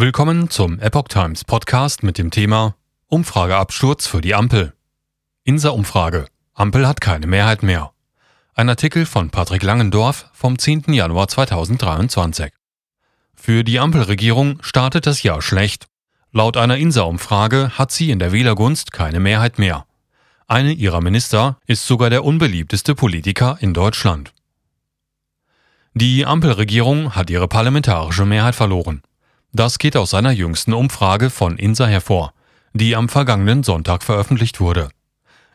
Willkommen 0.00 0.48
zum 0.48 0.78
Epoch 0.78 1.08
Times 1.08 1.44
Podcast 1.44 2.04
mit 2.04 2.18
dem 2.18 2.30
Thema 2.30 2.76
Umfrageabsturz 3.08 4.06
für 4.06 4.20
die 4.20 4.32
Ampel. 4.32 4.72
Inser 5.42 5.74
Umfrage. 5.74 6.28
Ampel 6.54 6.86
hat 6.86 7.00
keine 7.00 7.26
Mehrheit 7.26 7.64
mehr. 7.64 7.90
Ein 8.54 8.68
Artikel 8.68 9.06
von 9.06 9.30
Patrick 9.30 9.64
Langendorf 9.64 10.30
vom 10.32 10.56
10. 10.56 10.92
Januar 10.92 11.26
2023. 11.26 12.52
Für 13.34 13.64
die 13.64 13.80
Ampelregierung 13.80 14.62
startet 14.62 15.04
das 15.04 15.24
Jahr 15.24 15.42
schlecht. 15.42 15.88
Laut 16.30 16.56
einer 16.56 16.76
Inser-Umfrage 16.76 17.72
hat 17.76 17.90
sie 17.90 18.12
in 18.12 18.20
der 18.20 18.30
Wählergunst 18.30 18.92
keine 18.92 19.18
Mehrheit 19.18 19.58
mehr. 19.58 19.84
Eine 20.46 20.74
ihrer 20.74 21.00
Minister 21.00 21.58
ist 21.66 21.84
sogar 21.84 22.08
der 22.08 22.22
unbeliebteste 22.24 22.94
Politiker 22.94 23.58
in 23.58 23.74
Deutschland. 23.74 24.32
Die 25.94 26.24
Ampelregierung 26.24 27.16
hat 27.16 27.30
ihre 27.30 27.48
parlamentarische 27.48 28.26
Mehrheit 28.26 28.54
verloren. 28.54 29.02
Das 29.52 29.78
geht 29.78 29.96
aus 29.96 30.14
einer 30.14 30.30
jüngsten 30.32 30.74
Umfrage 30.74 31.30
von 31.30 31.56
INSA 31.56 31.86
hervor, 31.86 32.34
die 32.74 32.94
am 32.94 33.08
vergangenen 33.08 33.62
Sonntag 33.62 34.02
veröffentlicht 34.02 34.60
wurde. 34.60 34.90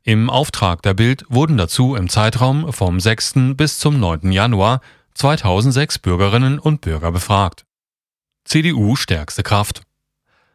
Im 0.04 0.30
Auftrag 0.30 0.81
der 0.81 0.94
Bild 0.94 1.23
wurden 1.30 1.58
dazu 1.58 1.95
im 1.95 2.09
Zeitraum 2.09 2.73
vom 2.73 2.99
6. 2.99 3.55
bis 3.55 3.80
zum 3.80 3.99
9. 3.99 4.32
Januar 4.32 4.82
2006 5.13 5.99
Bürgerinnen 5.99 6.59
und 6.59 6.82
Bürger 6.82 7.12
befragt. 7.12 7.66
CDU 8.45 8.95
stärkste 8.95 9.44
Kraft. 9.44 9.84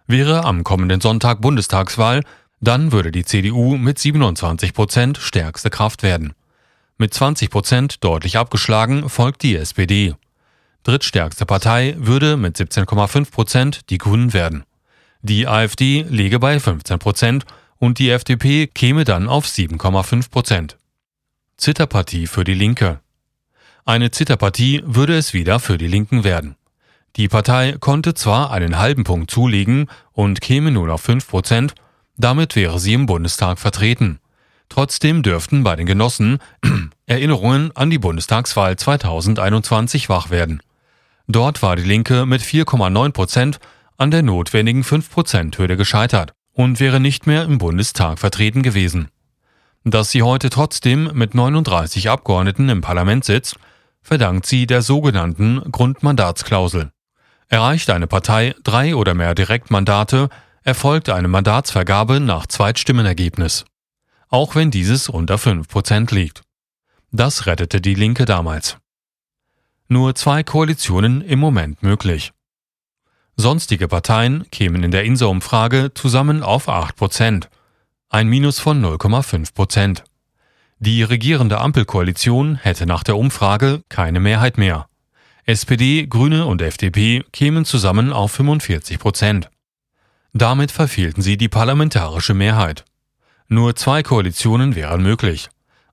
Wäre 0.07 0.45
am 0.45 0.65
kommenden 0.65 1.01
Sonntag 1.01 1.41
Bundestagswahl, 1.41 2.25
dann 2.61 2.93
würde 2.93 3.13
die 3.13 3.25
CDU 3.25 3.77
mit 3.77 3.99
27 3.99 4.75
Prozent 4.75 5.19
stärkste 5.19 5.71
Kraft 5.71 6.03
werden. 6.03 6.35
Mit 6.99 7.15
20 7.15 7.51
Prozent 7.51 8.05
deutlich 8.05 8.37
abgeschlagen 8.37 9.09
folgt 9.09 9.43
die 9.45 9.55
SPD. 9.55 10.15
Drittstärkste 10.89 11.45
Partei 11.45 11.97
würde 11.99 12.39
mit 12.39 12.57
17,5 12.57 13.31
Prozent 13.31 13.91
die 13.91 13.99
Grünen 13.99 14.33
werden. 14.33 14.65
Die 15.21 15.47
AfD 15.47 16.07
läge 16.09 16.39
bei 16.39 16.59
15 16.59 16.99
Prozent 16.99 17.45
und 17.77 17.99
die 17.99 18.09
FDP 18.09 18.69
käme 18.69 19.05
dann 19.05 19.29
auf 19.29 19.45
7,5 19.45 20.31
Prozent. 20.31 20.79
Zitterpartie 21.59 22.27
für 22.27 22.43
die 22.43 22.55
Linke. 22.55 23.01
Eine 23.85 24.13
Zitterpartie 24.13 24.83
würde 24.87 25.15
es 25.19 25.35
wieder 25.35 25.61
für 25.61 25.77
die 25.77 25.89
Linken 25.89 26.25
werden. 26.25 26.57
Die 27.17 27.29
Partei 27.29 27.77
konnte 27.79 28.15
zwar 28.15 28.51
einen 28.51 28.79
halben 28.79 29.05
Punkt 29.05 29.31
zulegen 29.31 29.91
und 30.13 30.41
käme 30.41 30.71
nun 30.71 30.89
auf 30.89 31.03
5 31.03 31.29
Prozent, 31.29 31.75
damit 32.17 32.57
wäre 32.57 32.79
sie 32.79 32.95
im 32.95 33.05
Bundestag 33.05 33.59
vertreten. 33.59 34.21
Trotzdem 34.71 35.23
dürften 35.23 35.65
bei 35.65 35.77
den 35.77 35.85
Genossen 35.85 36.39
Erinnerungen 37.07 37.77
an 37.77 37.91
die 37.91 37.99
Bundestagswahl 37.99 38.79
2021 38.79 40.09
wach 40.09 40.31
werden. 40.31 40.63
Dort 41.31 41.61
war 41.63 41.77
die 41.77 41.83
Linke 41.83 42.25
mit 42.25 42.41
4,9 42.41 43.13
Prozent 43.13 43.61
an 43.99 44.11
der 44.11 44.23
notwendigen 44.23 44.83
5-Prozent-Hürde 44.83 45.77
gescheitert 45.77 46.33
und 46.53 46.81
wäre 46.81 47.01
nicht 47.01 47.27
mehr 47.27 47.45
im 47.45 47.59
Bundestag 47.59 48.19
vertreten 48.19 48.63
gewesen. 48.63 49.09
Dass 49.85 50.11
sie 50.11 50.23
heute 50.23 50.49
trotzdem 50.49 51.11
mit 51.13 51.35
39 51.35 52.09
Abgeordneten 52.09 52.71
im 52.71 52.81
Parlament 52.81 53.27
sitzt, 53.27 53.57
verdankt 54.01 54.47
sie 54.47 54.67
der 54.67 54.81
sogenannten 54.81 55.71
Grundmandatsklausel. 55.71 56.93
Erreicht 57.49 57.91
eine 57.91 58.07
Partei 58.07 58.55
drei 58.65 58.97
oder 58.97 59.13
mehr 59.13 59.35
Direktmandate, 59.35 60.31
erfolgt 60.63 61.11
eine 61.11 61.29
Mandatsvergabe 61.29 62.21
nach 62.21 62.47
Zweitstimmenergebnis. 62.47 63.67
Auch 64.31 64.55
wenn 64.55 64.71
dieses 64.71 65.11
unter 65.11 65.37
5 65.37 65.69
Prozent 65.69 66.11
liegt. 66.11 66.41
Das 67.11 67.45
rettete 67.45 67.83
die 67.83 67.95
Linke 67.95 68.25
damals 68.25 68.79
nur 69.89 70.15
zwei 70.15 70.43
Koalitionen 70.43 71.23
im 71.23 71.39
Moment 71.39 71.83
möglich. 71.83 72.33
Sonstige 73.37 73.89
Parteien 73.89 74.51
kämen 74.51 74.83
in 74.83 74.91
der 74.91 75.05
Inser-Umfrage 75.05 75.93
zusammen 75.95 76.43
auf 76.43 76.69
8 76.69 76.97
Prozent, 76.97 77.49
ein 78.11 78.29
Minus 78.29 78.59
von 78.59 78.85
0,5 78.85 79.55
Prozent. 79.55 80.05
Die 80.79 81.03
regierende 81.03 81.59
Ampelkoalition 81.59 82.57
hätte 82.57 82.87
nach 82.87 83.03
der 83.03 83.17
Umfrage 83.17 83.83
keine 83.89 84.21
Mehrheit 84.21 84.59
mehr. 84.59 84.89
SPD, 85.45 86.07
Grüne 86.07 86.47
und 86.47 86.63
FDP 86.63 87.25
kämen 87.33 87.65
zusammen 87.65 88.13
auf 88.13 88.33
45 88.33 88.99
Prozent. 88.99 89.51
Damit 90.33 90.71
verfehlten 90.71 91.23
sie 91.23 91.37
die 91.37 91.49
parlamentarische 91.49 92.35
Mehrheit. 92.35 92.85
Nur 93.49 93.75
zwei 93.75 94.03
Koalitionen 94.03 94.75
wären 94.75 95.03
möglich. 95.03 95.49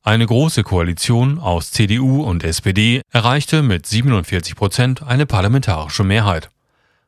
Eine 0.07 0.27
große 0.27 0.61
Koalition 0.61 1.39
aus 1.39 1.71
CDU 1.71 2.21
und 2.21 2.43
SPD 2.43 3.01
erreichte 3.11 3.63
mit 3.63 3.87
47 3.87 4.55
Prozent 4.55 5.01
eine 5.01 5.25
parlamentarische 5.25 6.03
Mehrheit. 6.03 6.51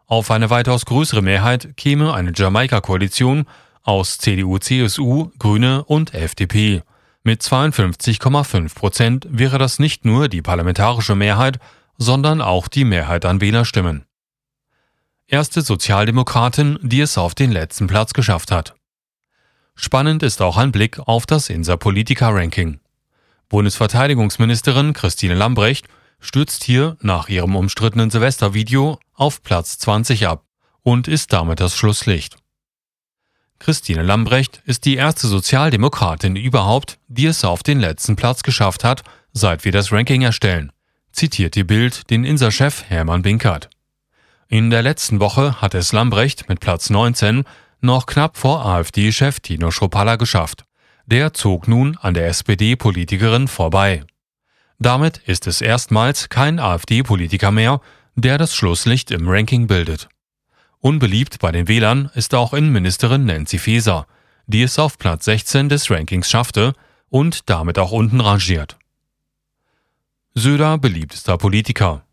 Auf 0.08 0.32
eine 0.32 0.50
weitaus 0.50 0.84
größere 0.86 1.22
Mehrheit 1.22 1.78
käme 1.78 2.16
eine 2.16 2.32
Jamaika-Koalition 2.34 3.46
aus 3.84 4.18
CDU, 4.18 4.58
CSU, 4.58 5.30
Grüne 5.38 5.84
und 5.84 6.16
FDP. 6.16 6.82
Mit 7.22 7.44
52,5 7.44 8.74
Prozent 8.74 9.28
wäre 9.30 9.60
das 9.60 9.78
nicht 9.78 10.04
nur 10.04 10.28
die 10.28 10.42
parlamentarische 10.42 11.14
Mehrheit, 11.14 11.60
sondern 12.00 12.42
auch 12.42 12.68
die 12.68 12.84
Mehrheit 12.84 13.26
an 13.26 13.42
Wählerstimmen. 13.42 14.06
Erste 15.28 15.62
Sozialdemokratin, 15.62 16.80
die 16.82 17.02
es 17.02 17.20
auf 17.20 17.36
den 17.36 17.52
letzten 17.52 17.86
Platz 17.86 18.14
geschafft 18.14 18.50
hat. 18.50 18.74
Spannend 19.76 20.24
ist 20.24 20.42
auch 20.42 20.58
ein 20.58 20.72
Blick 20.72 20.98
auf 20.98 21.28
das 21.28 21.52
Insa 21.52 21.78
Politica 21.78 22.30
Ranking. 22.30 22.80
Bundesverteidigungsministerin 23.50 24.94
Christine 24.94 25.34
Lambrecht 25.34 25.88
stürzt 26.20 26.64
hier 26.64 26.98
nach 27.02 27.30
ihrem 27.30 27.56
umstrittenen 27.56 28.10
Silvestervideo 28.10 29.00
auf 29.14 29.44
Platz 29.44 29.78
20 29.80 30.28
ab 30.28 30.44
und 30.84 31.08
ist 31.08 31.34
damit 31.34 31.60
das 31.60 31.76
Schlusslicht. 31.76 32.38
Christine 33.60 34.04
Lambrecht 34.04 34.62
ist 34.66 34.86
die 34.86 34.96
erste 34.96 35.28
Sozialdemokratin 35.28 36.36
überhaupt, 36.36 37.00
die 37.08 37.26
es 37.26 37.44
auf 37.44 37.64
den 37.64 37.80
letzten 37.80 38.16
Platz 38.16 38.44
geschafft 38.44 38.84
hat, 38.84 39.04
seit 39.34 39.66
wir 39.66 39.72
das 39.72 39.92
Ranking 39.92 40.22
erstellen, 40.22 40.72
zitiert 41.12 41.56
die 41.56 41.64
Bild 41.64 42.10
den 42.10 42.24
Inser-Chef 42.24 42.84
Hermann 42.88 43.24
Binkert. 43.24 43.70
In 44.48 44.70
der 44.70 44.84
letzten 44.84 45.20
Woche 45.20 45.60
hat 45.62 45.74
es 45.74 45.92
Lambrecht 45.92 46.48
mit 46.48 46.60
Platz 46.60 46.90
19 46.90 47.44
noch 47.82 48.06
knapp 48.06 48.38
vor 48.38 48.66
AfD-Chef 48.66 49.40
Tino 49.40 49.72
Schopalla 49.72 50.16
geschafft. 50.16 50.67
Der 51.08 51.34
zog 51.34 51.70
nun 51.70 51.96
an 52.02 52.14
der 52.14 52.28
SPD-Politikerin 52.28 53.48
vorbei. 53.48 54.04
Damit 54.78 55.20
ist 55.20 55.48
es 55.48 55.62
erstmals 55.62 56.28
kein 56.28 56.60
AfD-Politiker 56.60 57.50
mehr, 57.50 57.80
der 58.16 58.38
das 58.38 58.54
Schlusslicht 58.54 59.12
im 59.12 59.30
Ranking 59.30 59.68
bildet. 59.68 60.10
Unbeliebt 60.80 61.40
bei 61.40 61.54
den 61.54 61.70
Wählern 61.70 62.12
ist 62.14 62.36
auch 62.36 62.54
Innenministerin 62.54 63.26
Nancy 63.26 63.58
Faeser, 63.58 64.06
die 64.48 64.64
es 64.64 64.78
auf 64.80 64.98
Platz 64.98 65.24
16 65.26 65.70
des 65.70 65.90
Rankings 65.90 66.30
schaffte 66.30 66.74
und 67.08 67.50
damit 67.50 67.80
auch 67.80 67.94
unten 67.94 68.20
rangiert. 68.20 68.78
Söder 70.34 70.78
beliebtester 70.78 71.38
Politiker. 71.38 72.06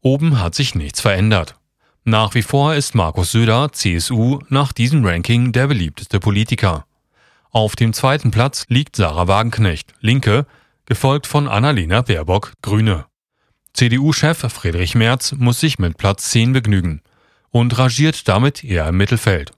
Oben 0.00 0.38
hat 0.38 0.54
sich 0.54 0.74
nichts 0.74 1.00
verändert. 1.00 1.56
Nach 2.04 2.34
wie 2.34 2.42
vor 2.42 2.74
ist 2.74 2.94
Markus 2.94 3.32
Söder, 3.32 3.72
CSU, 3.72 4.40
nach 4.50 4.74
diesem 4.74 5.04
Ranking 5.04 5.52
der 5.52 5.66
beliebteste 5.66 6.20
Politiker. 6.20 6.85
Auf 7.56 7.74
dem 7.74 7.94
zweiten 7.94 8.32
Platz 8.32 8.66
liegt 8.68 8.96
Sarah 8.96 9.28
Wagenknecht, 9.28 9.94
Linke, 10.02 10.44
gefolgt 10.84 11.26
von 11.26 11.48
Annalena 11.48 12.02
Baerbock, 12.02 12.52
Grüne. 12.60 13.06
CDU-Chef 13.72 14.36
Friedrich 14.52 14.94
Merz 14.94 15.32
muss 15.32 15.60
sich 15.60 15.78
mit 15.78 15.96
Platz 15.96 16.28
10 16.32 16.52
begnügen 16.52 17.00
und 17.48 17.78
rangiert 17.78 18.28
damit 18.28 18.62
eher 18.62 18.86
im 18.86 18.98
Mittelfeld. 18.98 19.52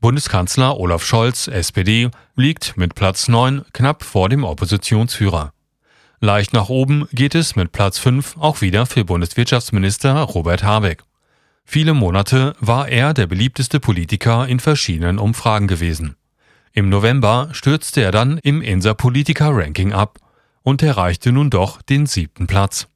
Bundeskanzler 0.00 0.78
Olaf 0.78 1.04
Scholz, 1.04 1.48
SPD, 1.48 2.12
liegt 2.36 2.76
mit 2.76 2.94
Platz 2.94 3.26
9 3.26 3.64
knapp 3.72 4.04
vor 4.04 4.28
dem 4.28 4.44
Oppositionsführer. 4.44 5.52
Leicht 6.20 6.52
nach 6.52 6.68
oben 6.68 7.08
geht 7.12 7.34
es 7.34 7.56
mit 7.56 7.72
Platz 7.72 7.98
5 7.98 8.36
auch 8.38 8.60
wieder 8.60 8.86
für 8.86 9.04
Bundeswirtschaftsminister 9.04 10.14
Robert 10.20 10.62
Habeck. 10.62 11.02
Viele 11.64 11.94
Monate 11.94 12.54
war 12.60 12.86
er 12.86 13.12
der 13.12 13.26
beliebteste 13.26 13.80
Politiker 13.80 14.46
in 14.46 14.60
verschiedenen 14.60 15.18
Umfragen 15.18 15.66
gewesen. 15.66 16.14
Im 16.72 16.88
November 16.88 17.48
stürzte 17.52 18.00
er 18.00 18.12
dann 18.12 18.38
im 18.38 18.62
Insa 18.62 18.94
Politica 18.94 19.48
Ranking 19.48 19.92
ab 19.92 20.18
und 20.62 20.82
erreichte 20.82 21.32
nun 21.32 21.50
doch 21.50 21.82
den 21.82 22.06
siebten 22.06 22.46
Platz. 22.46 22.89